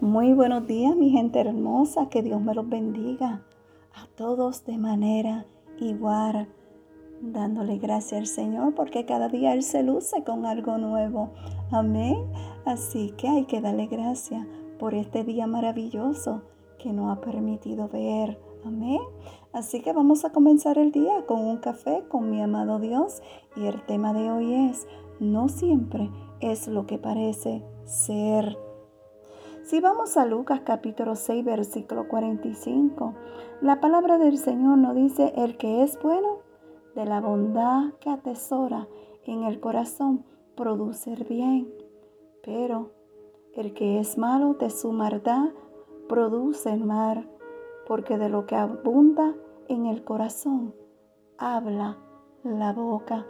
Muy 0.00 0.32
buenos 0.32 0.64
días, 0.68 0.94
mi 0.94 1.10
gente 1.10 1.40
hermosa. 1.40 2.08
Que 2.08 2.22
Dios 2.22 2.40
me 2.40 2.54
los 2.54 2.68
bendiga 2.68 3.42
a 3.92 4.06
todos 4.14 4.64
de 4.64 4.78
manera 4.78 5.44
igual. 5.80 6.46
Dándole 7.20 7.78
gracias 7.78 8.20
al 8.20 8.26
Señor 8.28 8.76
porque 8.76 9.04
cada 9.06 9.28
día 9.28 9.54
Él 9.54 9.64
se 9.64 9.82
luce 9.82 10.22
con 10.22 10.46
algo 10.46 10.78
nuevo. 10.78 11.30
Amén. 11.72 12.16
Así 12.64 13.12
que 13.18 13.26
hay 13.26 13.44
que 13.46 13.60
darle 13.60 13.86
gracias 13.86 14.46
por 14.78 14.94
este 14.94 15.24
día 15.24 15.48
maravilloso 15.48 16.42
que 16.78 16.92
nos 16.92 17.10
ha 17.10 17.20
permitido 17.20 17.88
ver. 17.88 18.38
Amén. 18.64 19.00
Así 19.52 19.80
que 19.80 19.92
vamos 19.92 20.24
a 20.24 20.30
comenzar 20.30 20.78
el 20.78 20.92
día 20.92 21.26
con 21.26 21.40
un 21.40 21.56
café 21.56 22.04
con 22.08 22.30
mi 22.30 22.40
amado 22.40 22.78
Dios. 22.78 23.20
Y 23.56 23.66
el 23.66 23.84
tema 23.86 24.12
de 24.12 24.30
hoy 24.30 24.54
es, 24.70 24.86
no 25.18 25.48
siempre 25.48 26.08
es 26.38 26.68
lo 26.68 26.86
que 26.86 26.98
parece 26.98 27.64
ser. 27.84 28.67
Si 29.68 29.80
vamos 29.80 30.16
a 30.16 30.24
Lucas 30.24 30.62
capítulo 30.64 31.14
6, 31.14 31.44
versículo 31.44 32.08
45, 32.08 33.14
la 33.60 33.80
palabra 33.80 34.16
del 34.16 34.38
Señor 34.38 34.78
nos 34.78 34.94
dice, 34.94 35.34
el 35.36 35.58
que 35.58 35.82
es 35.82 36.00
bueno, 36.00 36.38
de 36.94 37.04
la 37.04 37.20
bondad 37.20 37.92
que 38.00 38.08
atesora 38.08 38.88
en 39.24 39.42
el 39.42 39.60
corazón, 39.60 40.24
produce 40.56 41.12
el 41.12 41.24
bien. 41.24 41.70
Pero 42.42 42.92
el 43.52 43.74
que 43.74 44.00
es 44.00 44.16
malo 44.16 44.54
de 44.54 44.70
su 44.70 44.90
maldad, 44.90 45.50
produce 46.08 46.72
el 46.72 46.84
mal, 46.84 47.28
porque 47.86 48.16
de 48.16 48.30
lo 48.30 48.46
que 48.46 48.56
abunda 48.56 49.34
en 49.68 49.84
el 49.84 50.02
corazón, 50.02 50.74
habla 51.36 51.98
la 52.42 52.72
boca. 52.72 53.26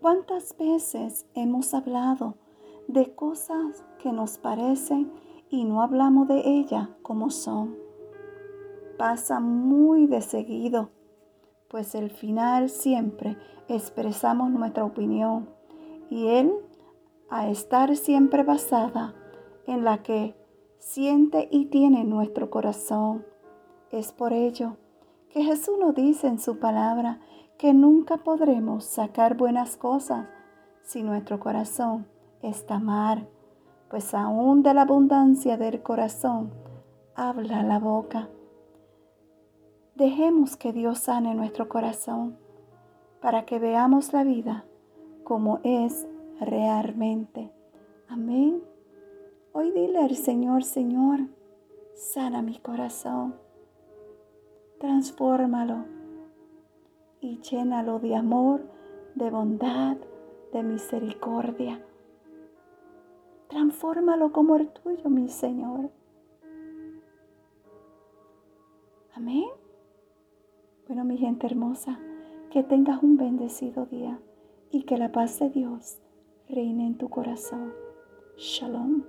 ¿Cuántas 0.00 0.56
veces 0.56 1.26
hemos 1.34 1.74
hablado 1.74 2.38
de 2.88 3.14
cosas 3.14 3.84
que 3.98 4.12
nos 4.12 4.38
parecen 4.38 5.12
y 5.48 5.64
no 5.64 5.82
hablamos 5.82 6.28
de 6.28 6.42
ellas 6.44 6.88
como 7.02 7.30
son. 7.30 7.76
Pasa 8.98 9.40
muy 9.40 10.06
de 10.06 10.20
seguido, 10.20 10.90
pues 11.68 11.94
el 11.94 12.10
final 12.10 12.68
siempre 12.68 13.36
expresamos 13.68 14.50
nuestra 14.50 14.84
opinión 14.84 15.48
y 16.10 16.28
él 16.28 16.52
a 17.30 17.48
estar 17.48 17.96
siempre 17.96 18.42
basada 18.42 19.14
en 19.66 19.84
la 19.84 20.02
que 20.02 20.36
siente 20.78 21.48
y 21.50 21.66
tiene 21.66 22.04
nuestro 22.04 22.50
corazón. 22.50 23.24
Es 23.90 24.12
por 24.12 24.32
ello 24.32 24.76
que 25.30 25.42
Jesús 25.42 25.76
nos 25.78 25.94
dice 25.94 26.28
en 26.28 26.38
su 26.38 26.58
palabra 26.58 27.20
que 27.58 27.72
nunca 27.72 28.18
podremos 28.18 28.84
sacar 28.84 29.36
buenas 29.36 29.76
cosas 29.76 30.28
si 30.82 31.02
nuestro 31.02 31.40
corazón 31.40 32.06
está 32.48 32.78
mal, 32.78 33.28
pues 33.88 34.14
aún 34.14 34.62
de 34.62 34.74
la 34.74 34.82
abundancia 34.82 35.56
del 35.56 35.82
corazón 35.82 36.52
habla 37.14 37.62
la 37.62 37.78
boca. 37.78 38.28
Dejemos 39.94 40.56
que 40.56 40.72
Dios 40.72 40.98
sane 40.98 41.34
nuestro 41.34 41.68
corazón 41.68 42.36
para 43.20 43.46
que 43.46 43.58
veamos 43.58 44.12
la 44.12 44.24
vida 44.24 44.64
como 45.22 45.60
es 45.62 46.06
realmente. 46.40 47.50
Amén. 48.08 48.62
Hoy 49.52 49.70
dile 49.70 50.00
al 50.00 50.16
Señor, 50.16 50.64
Señor, 50.64 51.20
sana 51.94 52.42
mi 52.42 52.58
corazón, 52.58 53.36
transfórmalo 54.78 55.84
y 57.20 57.40
llénalo 57.40 58.00
de 58.00 58.16
amor, 58.16 58.68
de 59.14 59.30
bondad, 59.30 59.96
de 60.52 60.62
misericordia 60.62 61.80
Transfórmalo 63.54 64.32
como 64.32 64.56
el 64.56 64.66
tuyo, 64.66 65.08
mi 65.08 65.28
Señor. 65.28 65.88
Amén. 69.14 69.44
Bueno, 70.88 71.04
mi 71.04 71.16
gente 71.18 71.46
hermosa, 71.46 72.00
que 72.50 72.64
tengas 72.64 73.00
un 73.00 73.16
bendecido 73.16 73.86
día 73.86 74.18
y 74.72 74.82
que 74.82 74.98
la 74.98 75.12
paz 75.12 75.38
de 75.38 75.50
Dios 75.50 76.00
reine 76.48 76.84
en 76.84 76.98
tu 76.98 77.08
corazón. 77.08 77.72
Shalom. 78.36 79.04